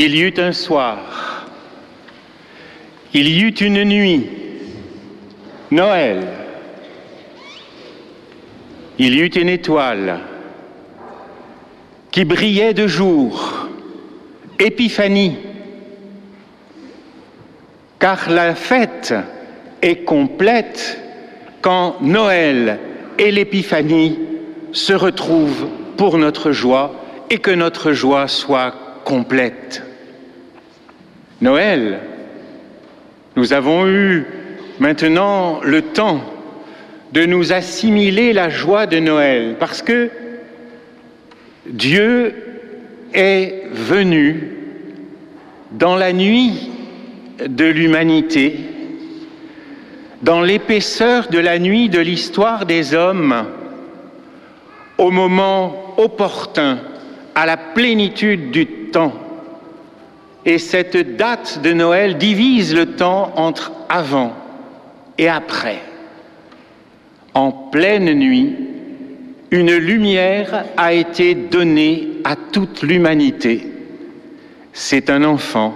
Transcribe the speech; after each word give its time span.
Il 0.00 0.14
y 0.14 0.20
eut 0.20 0.34
un 0.38 0.52
soir, 0.52 1.44
il 3.12 3.26
y 3.26 3.40
eut 3.40 3.48
une 3.48 3.82
nuit, 3.82 4.26
Noël. 5.72 6.20
Il 8.96 9.12
y 9.12 9.22
eut 9.22 9.34
une 9.34 9.48
étoile 9.48 10.20
qui 12.12 12.24
brillait 12.24 12.74
de 12.74 12.86
jour, 12.86 13.66
Épiphanie, 14.60 15.36
car 17.98 18.30
la 18.30 18.54
fête 18.54 19.12
est 19.82 20.04
complète 20.04 21.00
quand 21.60 21.96
Noël 22.02 22.78
et 23.18 23.32
l'Épiphanie 23.32 24.16
se 24.70 24.92
retrouvent 24.92 25.66
pour 25.96 26.18
notre 26.18 26.52
joie 26.52 26.94
et 27.30 27.38
que 27.38 27.50
notre 27.50 27.90
joie 27.90 28.28
soit 28.28 28.72
complète. 29.04 29.82
Noël, 31.40 32.00
nous 33.36 33.52
avons 33.52 33.86
eu 33.86 34.26
maintenant 34.80 35.60
le 35.62 35.82
temps 35.82 36.20
de 37.12 37.24
nous 37.26 37.52
assimiler 37.52 38.32
la 38.32 38.48
joie 38.48 38.86
de 38.86 38.98
Noël 38.98 39.56
parce 39.60 39.80
que 39.80 40.10
Dieu 41.66 42.34
est 43.14 43.66
venu 43.70 44.52
dans 45.70 45.94
la 45.94 46.12
nuit 46.12 46.70
de 47.46 47.66
l'humanité, 47.66 48.56
dans 50.22 50.42
l'épaisseur 50.42 51.28
de 51.28 51.38
la 51.38 51.60
nuit 51.60 51.88
de 51.88 52.00
l'histoire 52.00 52.66
des 52.66 52.94
hommes, 52.94 53.44
au 54.96 55.12
moment 55.12 55.94
opportun, 55.98 56.80
à 57.36 57.46
la 57.46 57.56
plénitude 57.56 58.50
du 58.50 58.66
temps. 58.66 59.27
Et 60.44 60.58
cette 60.58 61.16
date 61.16 61.60
de 61.62 61.72
Noël 61.72 62.16
divise 62.16 62.74
le 62.74 62.86
temps 62.86 63.32
entre 63.36 63.72
avant 63.88 64.32
et 65.18 65.28
après. 65.28 65.80
En 67.34 67.52
pleine 67.52 68.12
nuit, 68.14 68.54
une 69.50 69.74
lumière 69.74 70.64
a 70.76 70.92
été 70.92 71.34
donnée 71.34 72.08
à 72.24 72.36
toute 72.36 72.82
l'humanité. 72.82 73.66
C'est 74.72 75.10
un 75.10 75.24
enfant. 75.24 75.74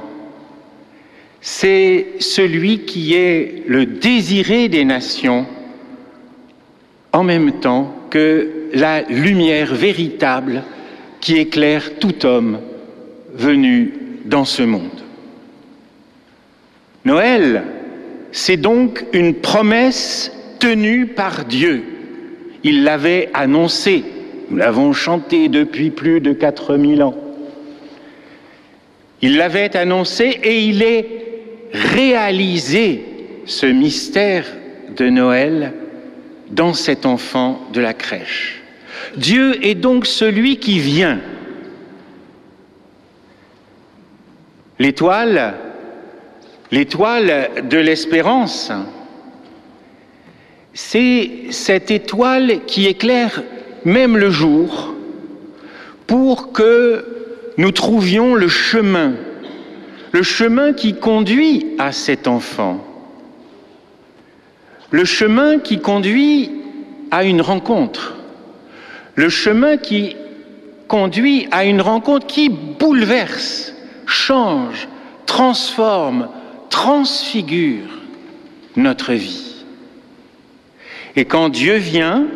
C'est 1.41 2.07
celui 2.21 2.81
qui 2.81 3.15
est 3.15 3.65
le 3.67 3.87
désiré 3.87 4.69
des 4.69 4.85
nations 4.85 5.47
en 7.13 7.25
même 7.25 7.53
temps 7.61 7.95
que 8.11 8.69
la 8.73 9.03
lumière 9.03 9.75
véritable 9.75 10.63
qui 11.21 11.37
éclaire 11.37 11.99
tout 11.99 12.25
homme 12.25 12.61
venu 13.35 13.93
dans 14.25 14.45
ce 14.45 14.63
monde. 14.63 15.03
Noël, 17.05 17.65
c'est 18.31 18.57
donc 18.57 19.05
une 19.13 19.35
promesse 19.35 20.33
tenue 20.59 21.07
par 21.07 21.45
Dieu. 21.45 21.83
Il 22.65 22.85
l'avait 22.85 23.29
annoncé, 23.35 24.05
nous 24.51 24.57
l'avons 24.57 24.93
chanté 24.93 25.49
depuis 25.49 25.91
plus 25.91 26.21
de 26.21 26.33
4000 26.33 27.03
ans. 27.03 27.17
Il 29.21 29.37
l'avait 29.37 29.77
annoncé 29.77 30.41
et 30.43 30.65
il 30.65 30.83
est 30.83 31.07
réalisé, 31.73 33.05
ce 33.45 33.67
mystère 33.67 34.45
de 34.97 35.09
Noël, 35.09 35.73
dans 36.51 36.75
cet 36.75 37.07
enfant 37.07 37.61
de 37.73 37.81
la 37.81 37.95
crèche. 37.95 38.63
Dieu 39.17 39.65
est 39.65 39.75
donc 39.75 40.07
celui 40.07 40.59
qui 40.59 40.79
vient. 40.79 41.21
L'étoile, 44.83 45.55
l'étoile 46.73 47.51
de 47.71 47.79
l'espérance, 47.79 48.73
c'est 50.75 51.31
cette 51.51 51.93
étoile 51.93 52.65
qui 52.67 52.87
éclaire 52.87 53.45
même 53.85 54.17
le 54.17 54.29
jour 54.29 54.93
pour 56.09 56.51
que 56.51 57.07
nous 57.59 57.71
trouvions 57.71 58.35
le 58.35 58.49
chemin, 58.49 59.13
le 60.11 60.25
chemin 60.25 60.73
qui 60.73 60.95
conduit 60.95 61.77
à 61.79 61.93
cet 61.93 62.27
enfant, 62.27 62.85
le 64.91 65.05
chemin 65.05 65.61
qui 65.61 65.79
conduit 65.79 66.51
à 67.13 67.23
une 67.23 67.41
rencontre, 67.41 68.17
le 69.15 69.29
chemin 69.29 69.77
qui 69.77 70.17
conduit 70.89 71.47
à 71.53 71.67
une 71.67 71.81
rencontre 71.81 72.27
qui 72.27 72.49
bouleverse, 72.49 73.73
change, 74.07 74.89
transforme, 75.27 76.29
transfigure 76.71 77.89
notre 78.77 79.13
vie. 79.13 79.65
Et 81.17 81.25
quand 81.25 81.49
Dieu 81.49 81.77
vient 81.77 82.27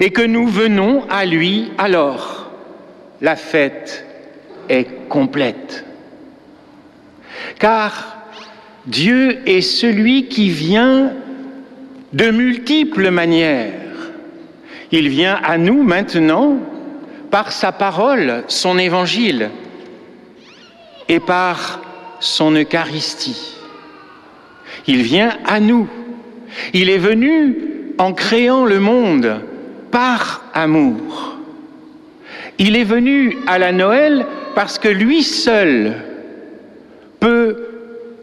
et 0.00 0.10
que 0.10 0.22
nous 0.22 0.46
venons 0.46 1.04
à 1.08 1.24
lui, 1.24 1.70
alors 1.78 2.50
la 3.20 3.36
fête 3.36 4.04
est 4.68 5.08
complète. 5.08 5.84
Car 7.58 8.16
Dieu 8.86 9.40
est 9.46 9.60
celui 9.60 10.26
qui 10.26 10.50
vient 10.50 11.12
de 12.12 12.30
multiples 12.30 13.10
manières. 13.10 13.72
Il 14.90 15.08
vient 15.08 15.38
à 15.44 15.58
nous 15.58 15.82
maintenant 15.82 16.56
par 17.30 17.52
sa 17.52 17.70
parole, 17.70 18.42
son 18.48 18.78
évangile, 18.78 19.50
et 21.10 21.20
par 21.20 21.82
son 22.20 22.54
Eucharistie. 22.54 23.56
Il 24.86 25.02
vient 25.02 25.36
à 25.44 25.60
nous 25.60 25.86
il 26.72 26.90
est 26.90 26.98
venu 26.98 27.56
en 27.98 28.12
créant 28.12 28.64
le 28.64 28.80
monde 28.80 29.40
par 29.90 30.44
amour. 30.54 31.36
Il 32.58 32.76
est 32.76 32.84
venu 32.84 33.38
à 33.46 33.58
la 33.58 33.72
Noël 33.72 34.26
parce 34.54 34.78
que 34.78 34.88
lui 34.88 35.22
seul 35.22 35.94
peut 37.18 37.56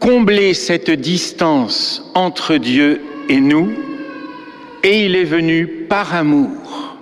combler 0.00 0.54
cette 0.54 0.90
distance 0.90 2.10
entre 2.14 2.56
Dieu 2.56 3.00
et 3.28 3.40
nous, 3.40 3.72
et 4.82 5.04
il 5.04 5.16
est 5.16 5.24
venu 5.24 5.66
par 5.66 6.14
amour. 6.14 6.96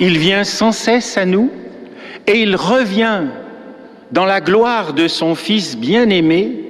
Il 0.00 0.18
vient 0.18 0.44
sans 0.44 0.72
cesse 0.72 1.16
à 1.16 1.24
nous, 1.24 1.50
et 2.26 2.40
il 2.40 2.56
revient 2.56 3.22
dans 4.14 4.24
la 4.24 4.40
gloire 4.40 4.94
de 4.94 5.08
son 5.08 5.34
Fils 5.34 5.76
bien-aimé 5.76 6.64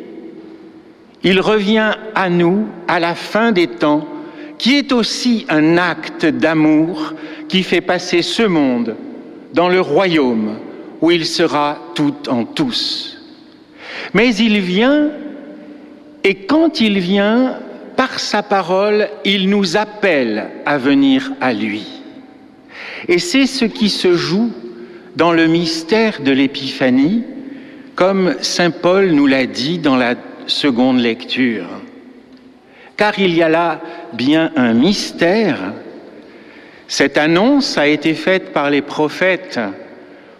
il 1.24 1.40
revient 1.40 1.92
à 2.14 2.28
nous 2.28 2.66
à 2.88 3.00
la 3.00 3.14
fin 3.14 3.52
des 3.52 3.66
temps, 3.66 4.06
qui 4.58 4.76
est 4.76 4.92
aussi 4.92 5.46
un 5.48 5.78
acte 5.78 6.26
d'amour 6.26 7.14
qui 7.48 7.62
fait 7.62 7.80
passer 7.80 8.22
ce 8.22 8.42
monde 8.42 8.96
dans 9.52 9.68
le 9.68 9.80
royaume 9.80 10.56
où 11.00 11.10
il 11.10 11.26
sera 11.26 11.78
tout 11.94 12.14
en 12.28 12.44
tous. 12.44 13.18
Mais 14.12 14.34
il 14.34 14.60
vient, 14.60 15.10
et 16.24 16.34
quand 16.34 16.80
il 16.80 16.98
vient, 16.98 17.58
par 17.96 18.20
sa 18.20 18.42
parole, 18.42 19.08
il 19.24 19.48
nous 19.48 19.76
appelle 19.76 20.50
à 20.66 20.78
venir 20.78 21.32
à 21.40 21.52
lui. 21.52 21.84
Et 23.08 23.18
c'est 23.18 23.46
ce 23.46 23.64
qui 23.64 23.88
se 23.88 24.14
joue 24.14 24.50
dans 25.16 25.32
le 25.32 25.46
mystère 25.46 26.20
de 26.22 26.32
l'Épiphanie, 26.32 27.22
comme 27.94 28.34
Saint 28.40 28.70
Paul 28.70 29.10
nous 29.10 29.26
l'a 29.26 29.46
dit 29.46 29.78
dans 29.78 29.96
la 29.96 30.14
seconde 30.46 31.00
lecture. 31.00 31.66
Car 32.96 33.18
il 33.18 33.34
y 33.34 33.42
a 33.42 33.48
là 33.48 33.80
bien 34.12 34.52
un 34.56 34.72
mystère. 34.72 35.58
Cette 36.88 37.18
annonce 37.18 37.78
a 37.78 37.86
été 37.86 38.14
faite 38.14 38.52
par 38.52 38.70
les 38.70 38.82
prophètes 38.82 39.60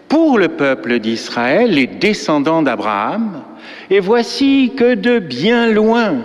pour 0.07 0.37
le 0.37 0.49
peuple 0.49 0.99
d'Israël, 0.99 1.71
les 1.71 1.87
descendants 1.87 2.61
d'Abraham, 2.61 3.43
et 3.89 3.99
voici 3.99 4.73
que 4.77 4.93
de 4.93 5.19
bien 5.19 5.67
loin, 5.67 6.17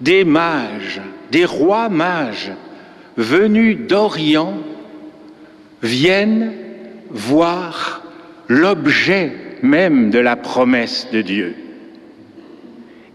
des 0.00 0.24
mages, 0.24 1.00
des 1.30 1.44
rois 1.44 1.88
mages 1.88 2.52
venus 3.16 3.86
d'Orient 3.86 4.54
viennent 5.82 6.52
voir 7.10 8.02
l'objet 8.48 9.51
même 9.62 10.10
de 10.10 10.18
la 10.18 10.36
promesse 10.36 11.08
de 11.12 11.22
Dieu. 11.22 11.54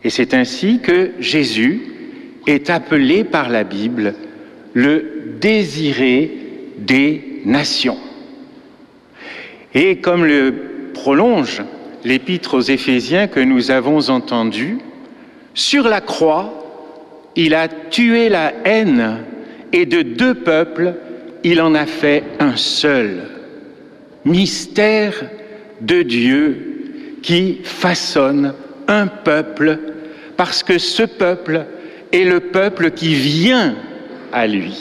Et 0.03 0.09
c'est 0.09 0.33
ainsi 0.33 0.79
que 0.79 1.11
Jésus 1.19 1.81
est 2.47 2.69
appelé 2.69 3.23
par 3.23 3.49
la 3.49 3.63
Bible 3.63 4.15
le 4.73 5.35
désiré 5.41 6.31
des 6.77 7.41
nations. 7.45 7.97
Et 9.73 9.97
comme 9.97 10.25
le 10.25 10.53
prolonge 10.94 11.61
l'épître 12.03 12.55
aux 12.55 12.61
Éphésiens 12.61 13.27
que 13.27 13.39
nous 13.39 13.69
avons 13.69 14.09
entendu, 14.09 14.77
sur 15.53 15.88
la 15.88 16.01
croix, 16.01 16.53
il 17.35 17.53
a 17.53 17.67
tué 17.67 18.29
la 18.29 18.53
haine 18.63 19.17
et 19.73 19.85
de 19.85 20.01
deux 20.01 20.35
peuples, 20.35 20.94
il 21.44 21.61
en 21.61 21.75
a 21.75 21.85
fait 21.85 22.23
un 22.39 22.55
seul. 22.55 23.23
Mystère 24.25 25.25
de 25.81 26.01
Dieu 26.01 27.19
qui 27.21 27.59
façonne 27.63 28.53
un 28.88 29.07
peuple 29.07 29.79
parce 30.38 30.63
que 30.63 30.77
ce 30.77 31.03
peuple 31.03 31.65
est 32.12 32.24
le 32.24 32.39
peuple 32.39 32.91
qui 32.91 33.13
vient 33.15 33.75
à 34.31 34.47
lui. 34.47 34.77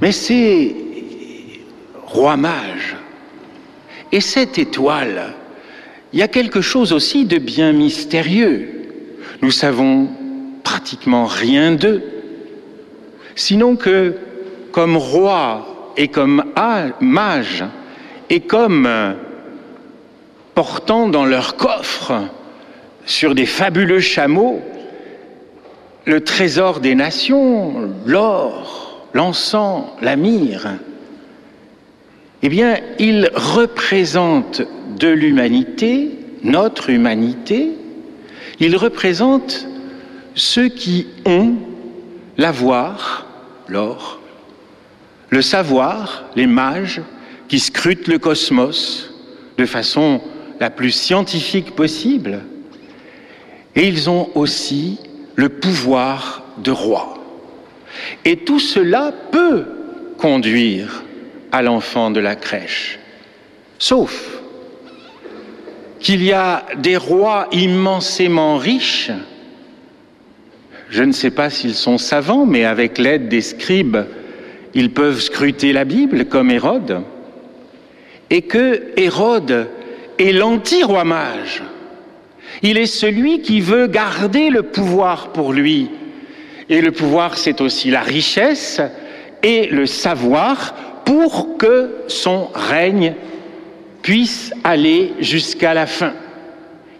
Mais 0.00 0.12
c'est 0.12 0.74
roi 2.06 2.36
mage 2.36 2.96
et 4.12 4.20
cette 4.20 4.58
étoile, 4.58 5.32
il 6.12 6.20
y 6.20 6.22
a 6.22 6.28
quelque 6.28 6.60
chose 6.60 6.92
aussi 6.92 7.24
de 7.24 7.38
bien 7.38 7.72
mystérieux. 7.72 8.68
Nous 9.42 9.50
savons 9.50 10.08
pratiquement 10.62 11.26
rien 11.26 11.72
d'eux, 11.72 12.02
sinon 13.34 13.76
que 13.76 14.14
comme 14.70 14.96
roi 14.96 15.92
et 15.96 16.08
comme 16.08 16.44
mage 17.00 17.64
et 18.30 18.40
comme 18.40 18.88
portant 20.54 21.08
dans 21.08 21.24
leur 21.24 21.56
coffre 21.56 22.12
sur 23.06 23.34
des 23.34 23.46
fabuleux 23.46 24.00
chameaux 24.00 24.62
le 26.06 26.22
trésor 26.22 26.80
des 26.80 26.94
nations, 26.94 27.90
l'or, 28.04 29.08
l'encens, 29.14 29.86
la 30.02 30.16
myrrhe, 30.16 30.78
eh 32.42 32.48
bien, 32.48 32.78
ils 32.98 33.30
représentent 33.34 34.62
de 34.98 35.08
l'humanité, 35.08 36.10
notre 36.42 36.90
humanité, 36.90 37.70
ils 38.60 38.76
représentent 38.76 39.66
ceux 40.34 40.68
qui 40.68 41.06
ont 41.24 41.54
l'avoir, 42.36 43.26
l'or, 43.66 44.20
le 45.30 45.40
savoir, 45.40 46.24
les 46.36 46.46
mages 46.46 47.00
qui 47.54 47.60
scrutent 47.60 48.08
le 48.08 48.18
cosmos 48.18 49.14
de 49.58 49.64
façon 49.64 50.20
la 50.58 50.70
plus 50.70 50.90
scientifique 50.90 51.76
possible, 51.76 52.40
et 53.76 53.86
ils 53.86 54.10
ont 54.10 54.28
aussi 54.34 54.98
le 55.36 55.48
pouvoir 55.48 56.42
de 56.58 56.72
roi. 56.72 57.14
Et 58.24 58.38
tout 58.38 58.58
cela 58.58 59.12
peut 59.30 59.66
conduire 60.18 61.04
à 61.52 61.62
l'enfant 61.62 62.10
de 62.10 62.18
la 62.18 62.34
crèche, 62.34 62.98
sauf 63.78 64.40
qu'il 66.00 66.24
y 66.24 66.32
a 66.32 66.66
des 66.78 66.96
rois 66.96 67.46
immensément 67.52 68.56
riches, 68.56 69.12
je 70.90 71.04
ne 71.04 71.12
sais 71.12 71.30
pas 71.30 71.50
s'ils 71.50 71.74
sont 71.74 71.98
savants, 71.98 72.46
mais 72.46 72.64
avec 72.64 72.98
l'aide 72.98 73.28
des 73.28 73.42
scribes, 73.42 73.98
ils 74.74 74.90
peuvent 74.90 75.20
scruter 75.20 75.72
la 75.72 75.84
Bible 75.84 76.24
comme 76.24 76.50
Hérode, 76.50 77.04
et 78.30 78.42
que 78.42 78.82
Hérode 78.96 79.68
est 80.18 80.32
l'anti-roi. 80.32 81.04
Il 82.62 82.78
est 82.78 82.86
celui 82.86 83.42
qui 83.42 83.60
veut 83.60 83.86
garder 83.86 84.50
le 84.50 84.62
pouvoir 84.62 85.32
pour 85.32 85.52
lui. 85.52 85.90
Et 86.68 86.80
le 86.80 86.92
pouvoir, 86.92 87.36
c'est 87.36 87.60
aussi 87.60 87.90
la 87.90 88.00
richesse 88.00 88.80
et 89.42 89.66
le 89.66 89.86
savoir 89.86 90.74
pour 91.04 91.58
que 91.58 91.90
son 92.08 92.48
règne 92.54 93.14
puisse 94.02 94.52
aller 94.64 95.12
jusqu'à 95.20 95.74
la 95.74 95.86
fin. 95.86 96.14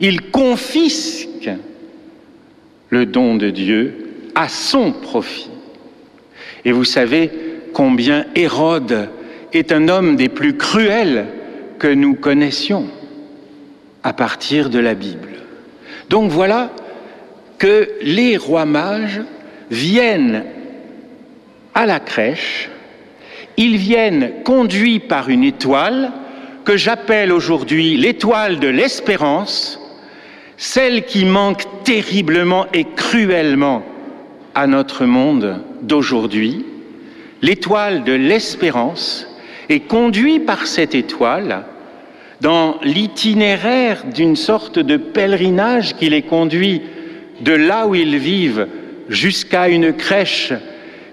Il 0.01 0.31
confisque 0.31 1.51
le 2.91 3.07
don 3.07 3.37
de 3.37 3.51
Dieu 3.51 4.11
à 4.35 4.49
son 4.49 4.93
profit. 4.93 5.49
Et 6.65 6.73
vous 6.73 6.85
savez 6.85 7.31
combien 7.73 8.27
Hérode 8.35 9.09
est 9.55 9.73
un 9.73 9.89
homme 9.89 10.17
des 10.17 10.29
plus 10.29 10.57
cruels 10.57 11.27
que 11.79 11.89
nous 11.89 12.15
connaissions 12.15 12.87
à 14.03 14.13
partir 14.13 14.71
de 14.71 14.79
la 14.79 14.95
Bible. 14.95 15.31
Donc 16.11 16.31
voilà 16.31 16.71
que 17.59 17.89
les 18.03 18.37
rois 18.37 18.67
mages 18.67 19.23
viennent 19.71 20.45
à 21.75 21.87
la 21.87 22.01
crèche, 22.01 22.71
ils 23.57 23.77
viennent 23.77 24.43
conduits 24.45 25.01
par 25.01 25.29
une 25.29 25.45
étoile 25.45 26.13
que 26.65 26.77
j'appelle 26.77 27.33
aujourd'hui 27.33 27.97
l'étoile 27.97 28.59
de 28.59 28.69
l'espérance, 28.69 29.81
celle 30.57 31.05
qui 31.05 31.25
manque 31.25 31.65
terriblement 31.85 32.67
et 32.73 32.85
cruellement 32.97 33.83
à 34.55 34.67
notre 34.67 35.05
monde 35.05 35.61
d'aujourd'hui, 35.83 36.65
l'étoile 37.43 38.05
de 38.05 38.13
l'espérance, 38.13 39.27
est 39.69 39.81
conduit 39.81 40.41
par 40.41 40.67
cette 40.67 40.95
étoile 40.95 41.65
dans 42.41 42.79
l'itinéraire 42.83 44.05
d'une 44.05 44.37
sorte 44.37 44.79
de 44.79 44.97
pèlerinage 44.97 45.95
qui 45.95 46.09
les 46.09 46.23
conduit 46.23 46.83
de 47.41 47.53
là 47.53 47.87
où 47.87 47.95
ils 47.95 48.19
vivent 48.19 48.67
jusqu'à 49.09 49.69
une 49.69 49.93
crèche 49.93 50.53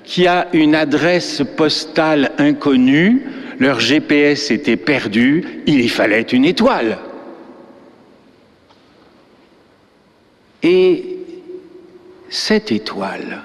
qui 0.03 0.27
a 0.27 0.47
une 0.53 0.75
adresse 0.75 1.41
postale 1.55 2.31
inconnue, 2.37 3.23
leur 3.59 3.79
GPS 3.79 4.51
était 4.51 4.77
perdu, 4.77 5.61
il 5.67 5.81
y 5.81 5.87
fallait 5.87 6.21
une 6.21 6.45
étoile. 6.45 6.97
Et 10.63 11.17
cette 12.29 12.71
étoile 12.71 13.41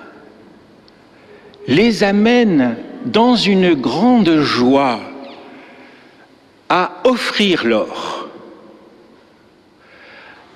les 1.68 2.04
amène 2.04 2.76
dans 3.06 3.36
une 3.36 3.74
grande 3.74 4.40
joie 4.40 5.00
à 6.68 7.02
offrir 7.04 7.64
l'or. 7.64 8.28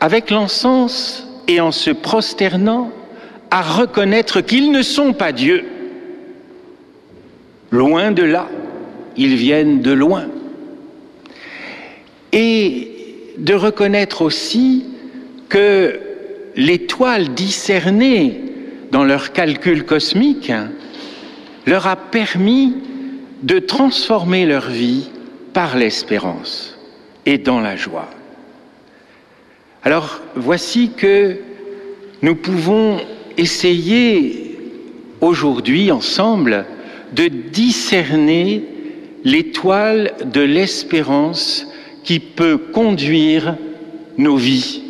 Avec 0.01 0.31
l'encens 0.31 1.27
et 1.47 1.61
en 1.61 1.73
se 1.73 1.91
prosternant, 1.91 2.91
à 3.51 3.63
reconnaître 3.63 4.41
qu'ils 4.41 4.73
ne 4.73 4.83
sont 4.83 5.13
pas 5.13 5.33
Dieu. 5.33 5.65
Loin 7.71 8.11
de 8.11 8.23
là, 8.23 8.49
ils 9.17 9.37
viennent 9.37 9.81
de 9.81 9.93
loin. 9.93 10.27
Et 12.33 13.35
de 13.39 13.55
reconnaître 13.55 14.23
aussi 14.23 14.87
que 15.49 15.99
l'étoile 16.57 17.35
discernée 17.35 18.41
dans 18.91 19.05
leur 19.05 19.33
calcul 19.33 19.85
cosmique 19.85 20.53
leur 21.67 21.87
a 21.87 21.97
permis 21.97 22.75
de 23.43 23.59
transformer 23.59 24.47
leur 24.47 24.69
vie 24.69 25.09
par 25.53 25.77
l'espérance 25.77 26.79
et 27.27 27.39
dans 27.39 27.61
la 27.61 27.77
joie. 27.77 28.09
Alors 29.83 30.21
voici 30.37 30.91
que 30.97 31.39
nous 32.23 32.35
pouvons 32.35 32.99
essayer 33.37 34.59
aujourd'hui 35.21 35.91
ensemble 35.91 36.67
de 37.13 37.29
discerner 37.29 38.65
l'étoile 39.25 40.13
de 40.25 40.41
l'espérance 40.41 41.67
qui 42.05 42.21
peut 42.21 42.59
conduire 42.59 43.57
nos 44.19 44.37
vies, 44.37 44.83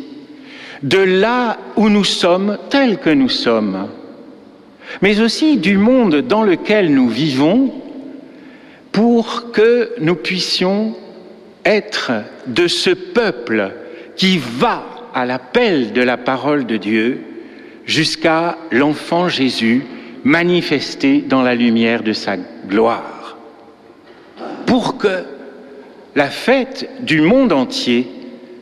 de 0.83 0.97
là 0.97 1.57
où 1.75 1.89
nous 1.89 2.03
sommes 2.03 2.57
tels 2.69 2.97
que 2.97 3.09
nous 3.09 3.29
sommes, 3.29 3.87
mais 5.01 5.19
aussi 5.21 5.57
du 5.57 5.77
monde 5.77 6.17
dans 6.17 6.43
lequel 6.43 6.93
nous 6.93 7.09
vivons 7.09 7.73
pour 8.91 9.51
que 9.51 9.91
nous 9.99 10.15
puissions 10.15 10.95
être 11.65 12.11
de 12.47 12.67
ce 12.67 12.89
peuple 12.89 13.71
qui 14.15 14.37
va 14.37 14.83
à 15.13 15.25
l'appel 15.25 15.93
de 15.93 16.01
la 16.01 16.17
parole 16.17 16.65
de 16.65 16.77
Dieu 16.77 17.21
jusqu'à 17.85 18.57
l'enfant 18.71 19.29
Jésus 19.29 19.83
manifesté 20.23 21.21
dans 21.21 21.41
la 21.41 21.55
lumière 21.55 22.03
de 22.03 22.13
sa 22.13 22.37
gloire. 22.67 23.37
Pour 24.65 24.97
que 24.97 25.23
la 26.15 26.29
fête 26.29 26.89
du 27.01 27.21
monde 27.21 27.51
entier 27.53 28.07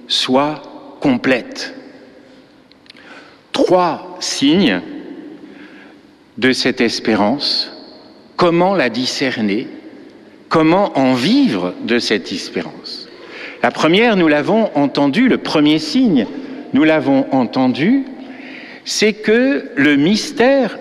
soit 0.08 0.62
complète. 1.00 1.74
Trois 3.52 4.18
signes 4.20 4.82
de 6.40 6.54
cette 6.54 6.80
espérance, 6.80 7.70
comment 8.38 8.74
la 8.74 8.90
discerner 8.90 9.68
Comment 10.48 10.98
en 10.98 11.14
vivre 11.14 11.76
de 11.84 12.00
cette 12.00 12.32
espérance 12.32 13.08
La 13.62 13.72
première, 13.72 14.16
nous 14.16 14.28
l'avons 14.28 14.72
entendu, 14.76 15.28
le 15.28 15.38
premier 15.38 15.80
signe, 15.80 16.26
nous 16.74 16.86
l'avons 16.86 17.28
entendu, 17.32 18.06
c'est 18.86 19.14
que 19.14 19.70
le 19.76 19.96
mystère 19.98 20.80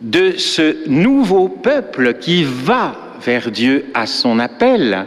de 0.00 0.32
ce 0.38 0.88
nouveau 0.88 1.48
peuple 1.48 2.14
qui 2.14 2.44
va 2.44 2.96
vers 3.20 3.50
Dieu 3.50 3.84
à 3.94 4.06
son 4.06 4.38
appel, 4.38 5.06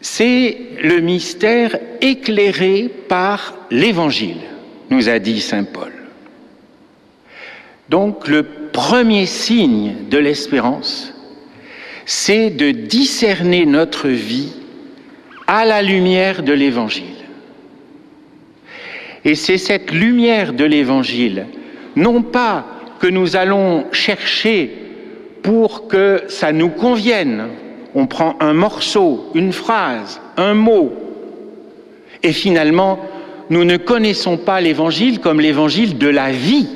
c'est 0.00 0.56
le 0.82 1.00
mystère 1.00 1.78
éclairé 2.00 2.90
par 3.08 3.54
l'Évangile, 3.70 4.40
nous 4.90 5.08
a 5.08 5.18
dit 5.18 5.40
Saint 5.40 5.64
Paul. 5.64 5.97
Donc 7.88 8.28
le 8.28 8.42
premier 8.72 9.26
signe 9.26 9.94
de 10.10 10.18
l'espérance, 10.18 11.14
c'est 12.04 12.50
de 12.50 12.70
discerner 12.70 13.66
notre 13.66 14.08
vie 14.08 14.52
à 15.46 15.64
la 15.64 15.82
lumière 15.82 16.42
de 16.42 16.52
l'Évangile. 16.52 17.04
Et 19.24 19.34
c'est 19.34 19.58
cette 19.58 19.90
lumière 19.90 20.52
de 20.52 20.64
l'Évangile, 20.64 21.46
non 21.96 22.22
pas 22.22 22.66
que 23.00 23.06
nous 23.06 23.36
allons 23.36 23.86
chercher 23.92 24.70
pour 25.42 25.88
que 25.88 26.22
ça 26.28 26.52
nous 26.52 26.68
convienne. 26.68 27.48
On 27.94 28.06
prend 28.06 28.36
un 28.40 28.52
morceau, 28.52 29.30
une 29.34 29.52
phrase, 29.52 30.20
un 30.36 30.54
mot, 30.54 30.92
et 32.22 32.32
finalement, 32.32 32.98
nous 33.50 33.64
ne 33.64 33.76
connaissons 33.76 34.36
pas 34.36 34.60
l'Évangile 34.60 35.20
comme 35.20 35.40
l'Évangile 35.40 35.98
de 35.98 36.08
la 36.08 36.30
vie, 36.30 36.68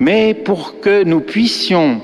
mais 0.00 0.34
pour 0.34 0.80
que 0.80 1.02
nous 1.04 1.20
puissions 1.20 2.00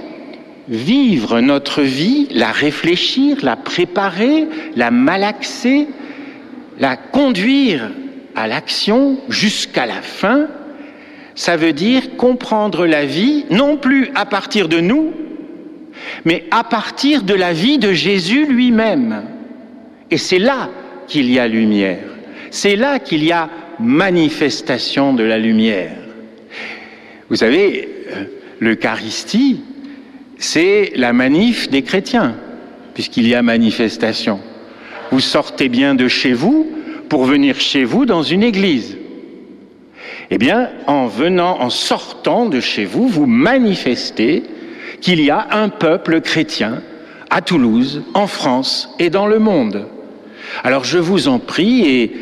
vivre 0.68 1.40
notre 1.40 1.82
vie, 1.82 2.28
la 2.30 2.50
réfléchir, 2.50 3.38
la 3.42 3.56
préparer, 3.56 4.46
la 4.76 4.90
malaxer, 4.90 5.86
la 6.78 6.96
conduire 6.96 7.90
à 8.34 8.48
l'action 8.48 9.18
jusqu'à 9.28 9.86
la 9.86 10.02
fin, 10.02 10.48
ça 11.34 11.56
veut 11.56 11.72
dire 11.72 12.16
comprendre 12.16 12.86
la 12.86 13.04
vie 13.04 13.44
non 13.50 13.76
plus 13.76 14.10
à 14.14 14.24
partir 14.24 14.68
de 14.68 14.80
nous, 14.80 15.12
mais 16.24 16.44
à 16.50 16.64
partir 16.64 17.22
de 17.22 17.34
la 17.34 17.52
vie 17.52 17.78
de 17.78 17.92
Jésus 17.92 18.46
lui-même. 18.46 19.22
Et 20.10 20.16
c'est 20.16 20.38
là 20.38 20.70
qu'il 21.06 21.30
y 21.30 21.38
a 21.38 21.46
lumière, 21.46 22.04
c'est 22.50 22.76
là 22.76 22.98
qu'il 22.98 23.24
y 23.24 23.32
a 23.32 23.50
manifestation 23.78 25.12
de 25.12 25.24
la 25.24 25.38
lumière. 25.38 26.03
Vous 27.30 27.36
savez, 27.36 27.88
euh, 28.12 28.24
l'Eucharistie, 28.60 29.60
c'est 30.38 30.92
la 30.96 31.12
manif 31.12 31.70
des 31.70 31.82
chrétiens, 31.82 32.34
puisqu'il 32.92 33.26
y 33.26 33.34
a 33.34 33.42
manifestation. 33.42 34.40
Vous 35.10 35.20
sortez 35.20 35.68
bien 35.68 35.94
de 35.94 36.08
chez 36.08 36.32
vous 36.32 36.70
pour 37.08 37.24
venir 37.24 37.58
chez 37.60 37.84
vous 37.84 38.04
dans 38.04 38.22
une 38.22 38.42
église. 38.42 38.98
Eh 40.30 40.38
bien, 40.38 40.70
en 40.86 41.06
venant, 41.06 41.60
en 41.60 41.70
sortant 41.70 42.46
de 42.46 42.60
chez 42.60 42.84
vous, 42.84 43.08
vous 43.08 43.26
manifestez 43.26 44.42
qu'il 45.00 45.20
y 45.22 45.30
a 45.30 45.48
un 45.52 45.68
peuple 45.68 46.20
chrétien 46.20 46.82
à 47.30 47.40
Toulouse, 47.40 48.02
en 48.14 48.26
France 48.26 48.90
et 48.98 49.10
dans 49.10 49.26
le 49.26 49.38
monde. 49.38 49.86
Alors 50.62 50.84
je 50.84 50.98
vous 50.98 51.28
en 51.28 51.38
prie 51.38 51.82
et 51.82 52.12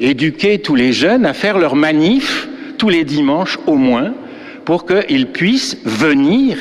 éduquez 0.00 0.58
tous 0.58 0.74
les 0.74 0.92
jeunes 0.92 1.26
à 1.26 1.32
faire 1.32 1.58
leur 1.58 1.76
manif 1.76 2.48
tous 2.78 2.88
les 2.88 3.04
dimanches 3.04 3.58
au 3.66 3.76
moins 3.76 4.14
pour 4.70 4.86
qu'ils 4.86 5.26
puissent 5.26 5.78
venir 5.84 6.56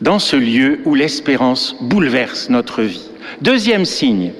dans 0.00 0.18
ce 0.18 0.34
lieu 0.34 0.80
où 0.84 0.96
l'espérance 0.96 1.76
bouleverse 1.80 2.50
notre 2.50 2.82
vie. 2.82 3.08
Deuxième 3.42 3.84
signe, 3.84 4.32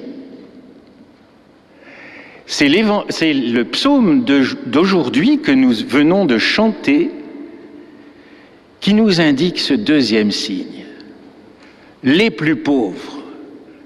c'est 2.45 2.67
le 2.67 3.63
psaume 3.63 4.25
d'aujourd'hui 4.65 5.39
que 5.39 5.53
nous 5.53 5.71
venons 5.87 6.25
de 6.25 6.37
chanter 6.37 7.09
qui 8.81 8.95
nous 8.95 9.21
indique 9.21 9.57
ce 9.57 9.73
deuxième 9.73 10.31
signe. 10.31 10.83
Les 12.03 12.31
plus 12.31 12.57
pauvres, 12.57 13.23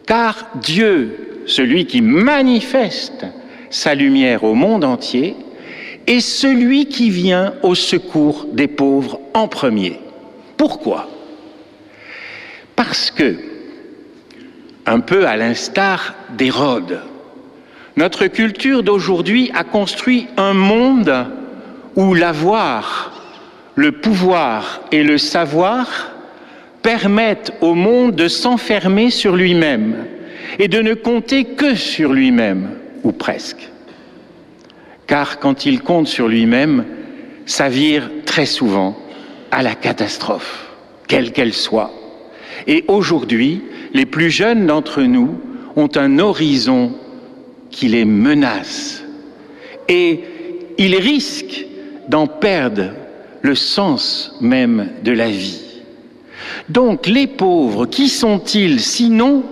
car 0.08 0.50
Dieu, 0.60 1.44
celui 1.46 1.86
qui 1.86 2.02
manifeste 2.02 3.28
sa 3.70 3.94
lumière 3.94 4.44
au 4.44 4.56
monde 4.56 4.84
entier, 4.84 5.36
est 6.08 6.20
celui 6.20 6.86
qui 6.88 7.10
vient 7.10 7.54
au 7.64 7.76
secours 7.76 8.48
des 8.52 8.68
pauvres 8.68 9.20
en 9.34 9.48
premier. 9.48 10.00
Pourquoi? 10.58 11.10
Parce 12.76 13.12
que, 13.12 13.36
un 14.86 15.00
peu 15.00 15.28
à 15.28 15.38
l'instar 15.38 16.16
d'Hérode, 16.38 17.02
notre 17.98 18.28
culture 18.28 18.84
d'aujourd'hui 18.84 19.52
a 19.56 19.64
construit 19.64 20.28
un 20.38 20.54
monde 20.54 21.26
où 21.96 22.14
l'avoir, 22.14 23.12
le 23.76 23.94
pouvoir 23.94 24.82
et 24.92 25.04
le 25.04 25.18
savoir 25.18 26.12
permettent 26.82 27.54
au 27.62 27.74
monde 27.74 28.16
de 28.16 28.28
s'enfermer 28.28 29.10
sur 29.10 29.36
lui-même 29.36 30.06
et 30.60 30.68
de 30.68 30.82
ne 30.82 30.94
compter 30.94 31.46
que 31.46 31.76
sur 31.76 32.14
lui-même, 32.14 32.70
ou 33.04 33.12
presque. 33.12 33.70
Car 35.08 35.40
quand 35.40 35.66
il 35.66 35.82
compte 35.82 36.08
sur 36.08 36.28
lui-même, 36.28 36.86
ça 37.46 37.70
vire 37.70 38.10
très 38.26 38.46
souvent 38.46 38.98
à 39.52 39.62
la 39.62 39.76
catastrophe, 39.76 40.70
quelle 41.08 41.32
qu'elle 41.32 41.54
soit. 41.54 41.92
Et 42.68 42.84
aujourd'hui, 42.88 43.62
les 43.94 44.06
plus 44.06 44.32
jeunes 44.32 44.66
d'entre 44.66 45.04
nous 45.04 45.40
ont 45.76 45.90
un 45.96 46.20
horizon 46.20 46.94
qui 47.70 47.88
les 47.88 48.06
menace. 48.06 49.04
Et 49.88 50.22
ils 50.78 50.96
risquent 50.96 51.66
d'en 52.08 52.28
perdre 52.28 52.92
le 53.42 53.56
sens 53.56 54.36
même 54.42 54.90
de 55.04 55.12
la 55.12 55.30
vie. 55.30 55.62
Donc 56.70 57.08
les 57.08 57.28
pauvres, 57.28 57.86
qui 57.86 58.10
sont-ils 58.10 58.80
sinon 58.80 59.44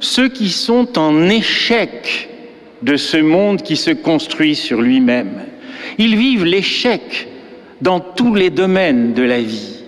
ceux 0.00 0.28
qui 0.28 0.50
sont 0.50 0.98
en 0.98 1.28
échec 1.28 2.28
de 2.84 2.96
ce 2.96 3.16
monde 3.16 3.62
qui 3.62 3.76
se 3.76 3.90
construit 3.90 4.54
sur 4.54 4.82
lui-même 4.82 5.40
Ils 5.98 6.16
vivent 6.16 6.44
l'échec 6.44 7.28
dans 7.80 8.00
tous 8.00 8.34
les 8.34 8.50
domaines 8.50 9.14
de 9.14 9.22
la 9.22 9.40
vie. 9.40 9.82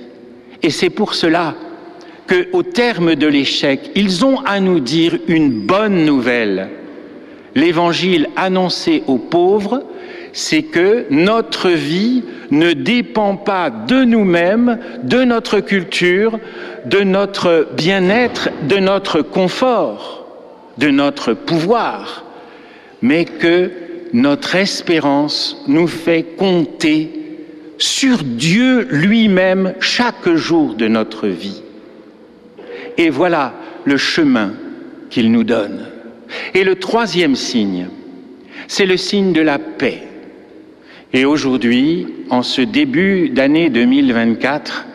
Et 0.62 0.70
c'est 0.70 0.90
pour 0.90 1.14
cela 1.14 1.54
qu'au 2.28 2.62
terme 2.62 3.14
de 3.14 3.26
l'échec, 3.26 3.90
ils 3.94 4.24
ont 4.24 4.40
à 4.40 4.60
nous 4.60 4.80
dire 4.80 5.18
une 5.28 5.50
bonne 5.50 6.04
nouvelle. 6.04 6.68
L'évangile 7.54 8.28
annoncé 8.36 9.02
aux 9.06 9.18
pauvres, 9.18 9.84
c'est 10.32 10.62
que 10.62 11.06
notre 11.10 11.70
vie 11.70 12.24
ne 12.50 12.72
dépend 12.72 13.36
pas 13.36 13.70
de 13.70 14.04
nous-mêmes, 14.04 14.78
de 15.02 15.24
notre 15.24 15.60
culture, 15.60 16.38
de 16.84 17.00
notre 17.00 17.68
bien-être, 17.76 18.50
de 18.68 18.76
notre 18.76 19.22
confort, 19.22 20.26
de 20.76 20.88
notre 20.88 21.32
pouvoir, 21.32 22.25
mais 23.02 23.24
que 23.24 23.70
notre 24.12 24.56
espérance 24.56 25.62
nous 25.68 25.86
fait 25.86 26.24
compter 26.36 27.10
sur 27.78 28.18
Dieu 28.24 28.86
lui-même 28.90 29.74
chaque 29.80 30.28
jour 30.34 30.74
de 30.74 30.88
notre 30.88 31.28
vie. 31.28 31.62
Et 32.96 33.10
voilà 33.10 33.54
le 33.84 33.96
chemin 33.96 34.52
qu'il 35.10 35.30
nous 35.30 35.44
donne. 35.44 35.86
Et 36.54 36.64
le 36.64 36.76
troisième 36.76 37.36
signe, 37.36 37.88
c'est 38.68 38.86
le 38.86 38.96
signe 38.96 39.32
de 39.32 39.42
la 39.42 39.58
paix. 39.58 40.02
Et 41.12 41.24
aujourd'hui, 41.24 42.06
en 42.30 42.42
ce 42.42 42.62
début 42.62 43.28
d'année 43.28 43.70
2024, 43.70 44.86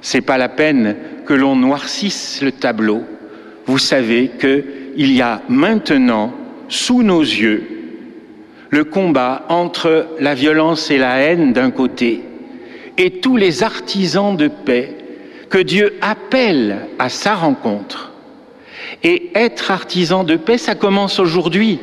c'est 0.00 0.20
pas 0.20 0.38
la 0.38 0.48
peine 0.48 0.96
que 1.26 1.34
l'on 1.34 1.56
noircisse 1.56 2.40
le 2.42 2.52
tableau. 2.52 3.02
Vous 3.66 3.78
savez 3.78 4.30
qu'il 4.40 5.12
y 5.12 5.20
a 5.20 5.42
maintenant, 5.48 6.32
sous 6.68 7.02
nos 7.02 7.20
yeux, 7.22 7.64
le 8.70 8.84
combat 8.84 9.44
entre 9.48 10.06
la 10.20 10.34
violence 10.34 10.90
et 10.90 10.98
la 10.98 11.18
haine 11.18 11.52
d'un 11.52 11.70
côté 11.70 12.22
et 12.98 13.12
tous 13.20 13.36
les 13.36 13.62
artisans 13.62 14.36
de 14.36 14.48
paix 14.48 14.94
que 15.48 15.58
Dieu 15.58 15.96
appelle 16.02 16.80
à 16.98 17.08
sa 17.08 17.34
rencontre. 17.34 18.12
Et 19.02 19.30
être 19.34 19.70
artisan 19.70 20.24
de 20.24 20.36
paix, 20.36 20.58
ça 20.58 20.74
commence 20.74 21.20
aujourd'hui. 21.20 21.78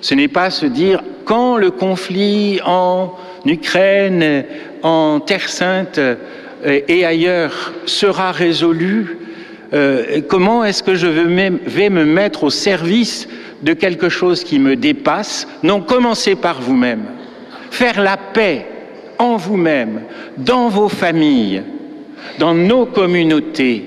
Ce 0.00 0.14
n'est 0.14 0.28
pas 0.28 0.50
se 0.50 0.66
dire 0.66 1.02
quand 1.24 1.56
le 1.56 1.70
conflit 1.70 2.60
en 2.64 3.14
Ukraine, 3.44 4.44
en 4.82 5.20
Terre 5.20 5.48
sainte 5.48 5.98
euh, 5.98 6.16
et 6.64 7.04
ailleurs 7.04 7.72
sera 7.86 8.32
résolu, 8.32 9.18
euh, 9.72 10.20
comment 10.28 10.64
est-ce 10.64 10.82
que 10.82 10.94
je 10.94 11.06
vais 11.06 11.90
me 11.90 12.04
mettre 12.04 12.44
au 12.44 12.50
service 12.50 13.28
de 13.62 13.72
quelque 13.72 14.08
chose 14.08 14.42
qui 14.42 14.58
me 14.58 14.76
dépasse? 14.76 15.46
Non, 15.62 15.80
commencez 15.80 16.34
par 16.34 16.60
vous-même. 16.60 17.04
Faire 17.70 18.00
la 18.00 18.16
paix 18.16 18.66
en 19.18 19.36
vous-même, 19.36 20.02
dans 20.38 20.68
vos 20.68 20.88
familles, 20.88 21.62
dans 22.38 22.54
nos 22.54 22.86
communautés 22.86 23.84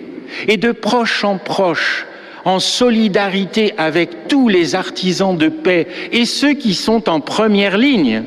et 0.48 0.58
de 0.58 0.72
proche 0.72 1.24
en 1.24 1.38
proche, 1.38 2.06
en 2.46 2.60
solidarité 2.60 3.74
avec 3.78 4.28
tous 4.28 4.48
les 4.48 4.76
artisans 4.76 5.36
de 5.38 5.50
paix 5.50 5.88
et 6.12 6.26
ceux 6.26 6.54
qui 6.54 6.74
sont 6.74 7.10
en 7.10 7.20
première 7.20 7.78
ligne. 7.78 8.24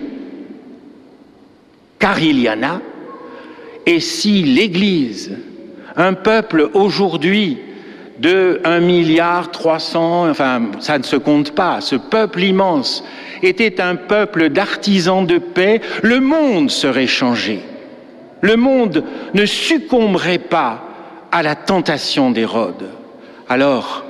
Car 1.98 2.20
il 2.20 2.40
y 2.40 2.50
en 2.50 2.62
a. 2.62 2.80
Et 3.86 4.00
si 4.00 4.42
l'Église, 4.42 5.32
un 5.96 6.12
peuple 6.12 6.68
aujourd'hui 6.74 7.58
de 8.18 8.60
1 8.64 8.80
milliard 8.80 9.50
300, 9.50 10.30
enfin 10.30 10.62
ça 10.80 10.98
ne 10.98 11.02
se 11.02 11.16
compte 11.16 11.54
pas, 11.54 11.80
ce 11.80 11.96
peuple 11.96 12.42
immense 12.42 13.04
était 13.42 13.80
un 13.80 13.96
peuple 13.96 14.48
d'artisans 14.48 15.26
de 15.26 15.38
paix, 15.38 15.80
le 16.02 16.20
monde 16.20 16.70
serait 16.70 17.06
changé. 17.06 17.60
Le 18.40 18.56
monde 18.56 19.04
ne 19.34 19.46
succomberait 19.46 20.38
pas 20.38 20.82
à 21.32 21.42
la 21.42 21.54
tentation 21.54 22.30
d'Hérode. 22.30 22.90
Alors, 23.48 24.04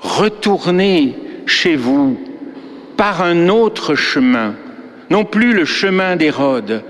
retournez 0.00 1.16
chez 1.46 1.76
vous 1.76 2.18
par 2.96 3.22
un 3.22 3.48
autre 3.48 3.94
chemin, 3.94 4.54
non 5.08 5.24
plus 5.24 5.52
le 5.52 5.64
chemin 5.64 6.16
d'Hérode, 6.16 6.82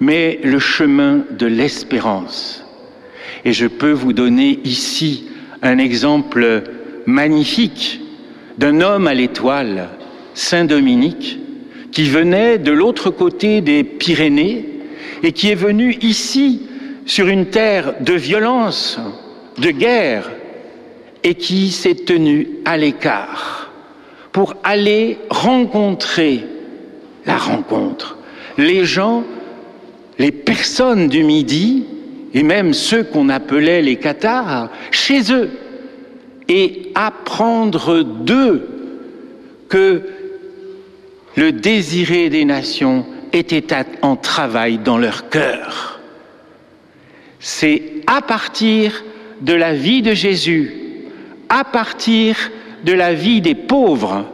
mais 0.00 0.40
le 0.42 0.58
chemin 0.58 1.20
de 1.30 1.46
l'espérance. 1.46 2.65
Et 3.46 3.52
je 3.52 3.68
peux 3.68 3.92
vous 3.92 4.12
donner 4.12 4.58
ici 4.64 5.26
un 5.62 5.78
exemple 5.78 6.64
magnifique 7.06 8.00
d'un 8.58 8.80
homme 8.80 9.06
à 9.06 9.14
l'étoile, 9.14 9.90
Saint 10.34 10.64
Dominique, 10.64 11.38
qui 11.92 12.08
venait 12.08 12.58
de 12.58 12.72
l'autre 12.72 13.10
côté 13.10 13.60
des 13.60 13.84
Pyrénées 13.84 14.68
et 15.22 15.30
qui 15.30 15.48
est 15.48 15.54
venu 15.54 15.96
ici 16.02 16.62
sur 17.06 17.28
une 17.28 17.46
terre 17.46 17.94
de 18.00 18.14
violence, 18.14 18.98
de 19.58 19.70
guerre, 19.70 20.28
et 21.22 21.36
qui 21.36 21.70
s'est 21.70 21.94
tenu 21.94 22.48
à 22.64 22.76
l'écart 22.76 23.70
pour 24.32 24.56
aller 24.64 25.18
rencontrer 25.30 26.44
la 27.26 27.36
rencontre, 27.36 28.18
les 28.58 28.84
gens, 28.84 29.22
les 30.18 30.32
personnes 30.32 31.06
du 31.06 31.22
Midi, 31.22 31.84
et 32.36 32.42
même 32.42 32.74
ceux 32.74 33.02
qu'on 33.02 33.30
appelait 33.30 33.80
les 33.80 33.96
Cathares, 33.96 34.68
chez 34.90 35.32
eux, 35.32 35.48
et 36.48 36.92
apprendre 36.94 38.02
d'eux 38.02 38.68
que 39.70 40.02
le 41.34 41.50
désiré 41.50 42.28
des 42.28 42.44
nations 42.44 43.06
était 43.32 43.74
en 44.02 44.16
travail 44.16 44.76
dans 44.76 44.98
leur 44.98 45.30
cœur. 45.30 45.98
C'est 47.40 47.82
à 48.06 48.20
partir 48.20 49.02
de 49.40 49.54
la 49.54 49.72
vie 49.72 50.02
de 50.02 50.12
Jésus, 50.12 50.74
à 51.48 51.64
partir 51.64 52.36
de 52.84 52.92
la 52.92 53.14
vie 53.14 53.40
des 53.40 53.54
pauvres, 53.54 54.26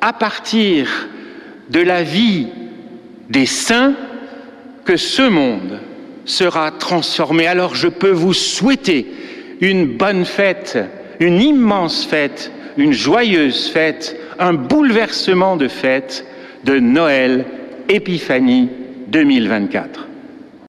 à 0.00 0.12
partir 0.12 1.08
de 1.70 1.80
la 1.80 2.02
vie 2.02 2.48
des 3.30 3.46
saints, 3.46 3.94
que 4.84 4.96
ce 4.96 5.22
monde 5.22 5.78
sera 6.28 6.70
transformé. 6.70 7.46
Alors 7.46 7.74
je 7.74 7.88
peux 7.88 8.10
vous 8.10 8.34
souhaiter 8.34 9.06
une 9.60 9.86
bonne 9.86 10.24
fête, 10.24 10.78
une 11.20 11.40
immense 11.40 12.04
fête, 12.04 12.52
une 12.76 12.92
joyeuse 12.92 13.68
fête, 13.68 14.16
un 14.38 14.52
bouleversement 14.52 15.56
de 15.56 15.68
fête 15.68 16.24
de 16.64 16.78
Noël 16.78 17.44
Épiphanie 17.88 18.68
2024. 19.08 20.07